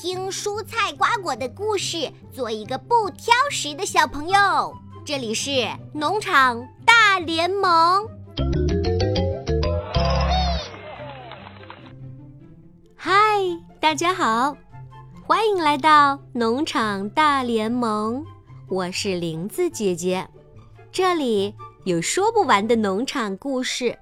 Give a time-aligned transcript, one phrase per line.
[0.00, 4.74] 听蔬菜瓜果的故事，做一个不挑食的小朋友。
[5.04, 8.08] 这里是农场大联盟。
[12.96, 13.12] 嗨，
[13.78, 14.56] 大家好，
[15.26, 18.24] 欢迎来到农场大联盟。
[18.70, 20.26] 我是林子姐姐，
[20.90, 21.54] 这里
[21.84, 23.98] 有说不完的农场故事。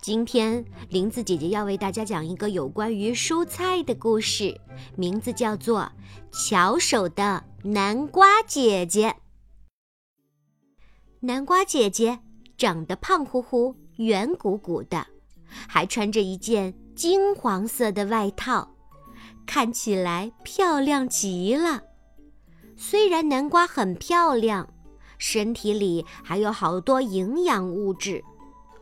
[0.00, 4.58] 今天，林子姐姐要为大家讲一个有关于蔬菜的故事，
[4.96, 5.90] 名字叫做
[6.48, 9.08] 《巧手的南瓜姐姐》。
[11.20, 12.20] 南瓜姐姐
[12.56, 15.04] 长得胖乎乎、圆鼓鼓的，
[15.66, 18.76] 还穿着一件金黄色的外套，
[19.46, 21.82] 看起来漂亮极了。
[22.76, 24.72] 虽然南瓜很漂亮，
[25.18, 28.22] 身体里还有好多营养物质。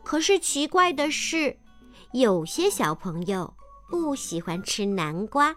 [0.07, 1.57] 可是奇怪的是，
[2.13, 3.53] 有些小朋友
[3.89, 5.53] 不喜欢吃南瓜。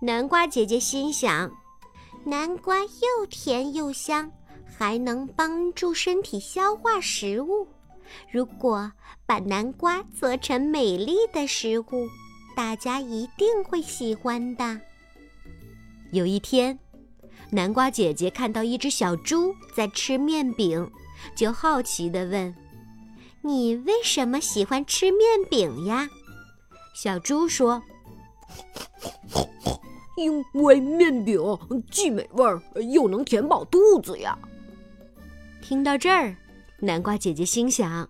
[0.00, 1.50] 南瓜姐姐心想，
[2.24, 4.30] 南瓜又甜又香，
[4.78, 7.66] 还能帮助身体消化食物。
[8.30, 8.92] 如果
[9.26, 12.08] 把南瓜做成美丽的食物，
[12.54, 14.80] 大家一定会喜欢的。
[16.12, 16.78] 有一天，
[17.50, 20.88] 南瓜姐姐看到一只小猪在吃面饼，
[21.34, 22.54] 就好奇地问。
[23.44, 26.08] 你为什么喜欢吃面饼呀？
[26.94, 27.82] 小猪说
[30.16, 31.40] ：“因为面饼
[31.90, 32.44] 既美味
[32.92, 34.38] 又能填饱肚子呀。”
[35.60, 36.36] 听到这儿，
[36.78, 38.08] 南瓜姐姐心想：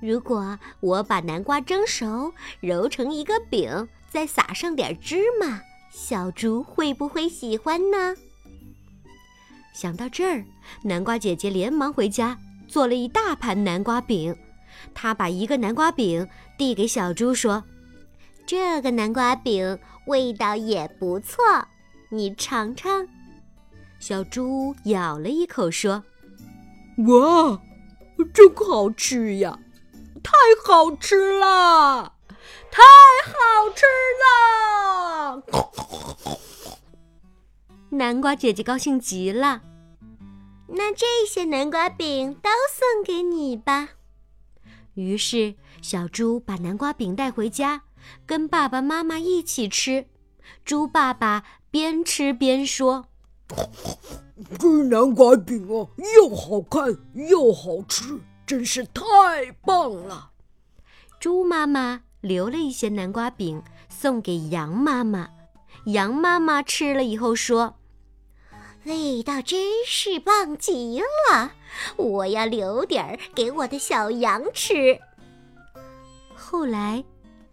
[0.00, 5.60] 如果我把南瓜蒸熟，揉成一个饼，再撒上点芝麻，
[5.92, 8.16] 小猪会不会喜欢呢？
[9.72, 10.44] 想到这儿，
[10.82, 12.38] 南瓜姐姐连忙回家。
[12.72, 14.34] 做了一大盘南瓜饼，
[14.94, 17.62] 他把一个南瓜饼递给小猪，说
[18.48, 21.44] ：“这个南瓜饼味道也不错，
[22.08, 23.06] 你尝尝。”
[24.00, 26.02] 小猪咬了一口，说
[27.06, 27.60] ：“哇，
[28.32, 29.58] 真好吃呀！
[30.22, 30.32] 太
[30.64, 32.14] 好吃了，
[32.70, 32.82] 太
[33.26, 33.84] 好吃
[34.22, 35.42] 了！”
[37.92, 39.60] 南瓜姐姐高兴极了。
[40.74, 43.90] 那这些南瓜饼都送给你吧。
[44.94, 47.82] 于是，小猪把南瓜饼带回家，
[48.26, 50.06] 跟爸爸妈妈一起吃。
[50.64, 53.06] 猪爸爸边吃边说
[54.58, 60.30] ：“这南瓜饼啊，又好看又好吃，真是太棒了。”
[61.20, 65.28] 猪妈妈留了一些南瓜饼送给羊妈妈。
[65.86, 67.76] 羊妈妈吃了以后说。
[68.84, 71.52] 味道真是棒极了，
[71.96, 74.98] 我要留点儿给我的小羊吃。
[76.34, 77.04] 后来，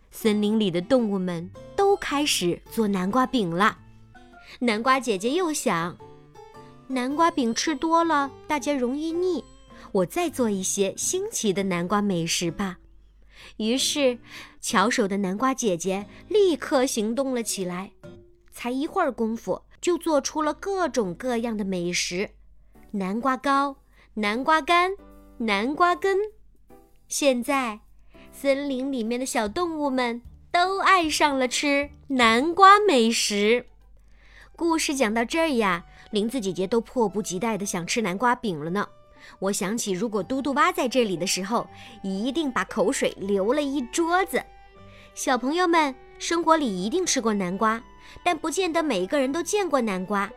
[0.09, 3.77] 森林里的动物们都开始做南瓜饼了。
[4.57, 5.95] 南瓜姐姐又想，
[6.87, 9.43] 南瓜饼吃多了，大家容易腻，
[9.91, 12.79] 我再做一些新奇的南瓜美食吧。
[13.57, 14.17] 于是，
[14.59, 17.91] 巧手的南瓜姐姐立刻行动了起来。
[18.51, 19.61] 才一会儿功夫。
[19.81, 22.29] 就做出了各种各样的美食：
[22.91, 23.77] 南瓜糕、
[24.15, 24.91] 南瓜干、
[25.37, 26.17] 南瓜羹。
[27.07, 27.79] 现在，
[28.31, 33.65] 森林里面的小动物们都爱上了吃南瓜美食。
[34.55, 38.87] 故事讲到这儿呀，林子姐姐都迫不及待地想吃南瓜饼了呢。
[39.39, 41.67] 我想起，如果嘟嘟蛙在这里的时候，
[42.03, 44.43] 一定把口水流了一桌子。
[45.13, 47.81] 小朋友们，生活里一定吃过南瓜。
[48.23, 50.29] 但不见得每个人都见过南瓜。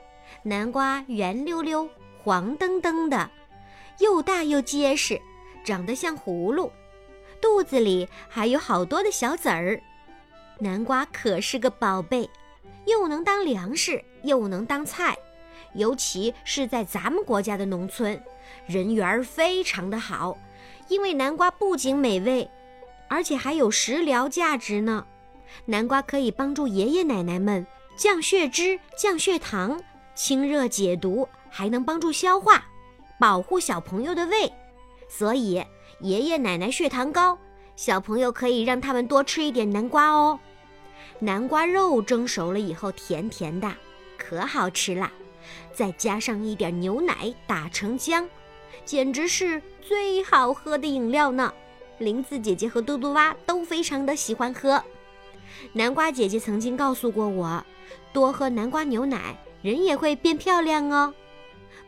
[0.42, 1.88] 南瓜圆溜溜、
[2.22, 3.30] 黄澄澄的，
[3.98, 5.20] 又大又结实，
[5.64, 6.72] 长得像葫芦，
[7.40, 9.80] 肚子里还有好多的小籽儿。
[10.58, 12.28] 南瓜可是个宝贝，
[12.86, 15.16] 又能当粮食，又能当菜，
[15.74, 18.20] 尤其是在咱们国家的农村，
[18.66, 20.38] 人缘非常的好。
[20.88, 22.48] 因为南瓜不仅美味，
[23.08, 25.06] 而且还有食疗价值呢。
[25.64, 29.80] 南瓜可以帮助爷爷奶奶们降血脂、降血糖、
[30.14, 32.64] 清热解毒，还能帮助消化，
[33.18, 34.52] 保护小朋友的胃。
[35.08, 35.62] 所以
[36.00, 37.38] 爷爷奶奶血糖高，
[37.76, 40.38] 小朋友可以让他们多吃一点南瓜哦。
[41.18, 43.72] 南瓜肉蒸熟了以后，甜甜的，
[44.16, 45.10] 可好吃了。
[45.72, 48.26] 再加上一点牛奶打成浆，
[48.84, 51.52] 简直是最好喝的饮料呢。
[51.98, 54.82] 林子姐姐和嘟嘟蛙都非常的喜欢喝。
[55.72, 57.64] 南瓜姐姐曾经告诉过我，
[58.12, 61.12] 多喝南瓜牛奶，人也会变漂亮哦。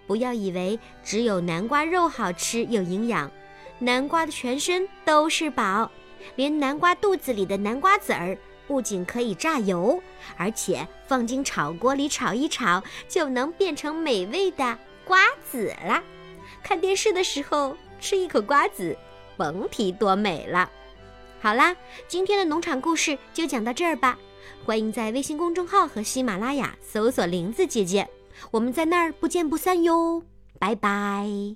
[0.06, 3.31] 不要以为只有南瓜肉好吃有营养，
[3.78, 5.90] 南瓜的全身都是宝，
[6.37, 10.02] 连南瓜肚子里的南瓜籽儿不仅可以榨油，
[10.37, 15.20] 而且放进炒锅里炒一炒，就能变成美味的瓜
[15.50, 16.02] 子了。
[16.62, 18.96] 看电视的时候吃一口瓜子，
[19.37, 20.70] 甭提多美了。
[21.44, 21.76] 好啦，
[22.08, 24.19] 今天的农场故事就讲到这儿吧。
[24.64, 28.08] 欢迎在微信公众号和喜马拉雅搜索“林子姐姐”，
[28.50, 30.23] 我们在那儿不见不散哟。
[30.58, 31.55] 拜拜。